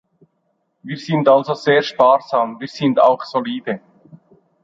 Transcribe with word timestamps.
Wir 0.81 0.97
sind 0.97 1.27
also 1.29 1.53
sehr 1.53 1.83
sparsam, 1.83 2.59
wir 2.59 2.67
sind 2.67 2.99
auch 2.99 3.21
solide. 3.23 3.81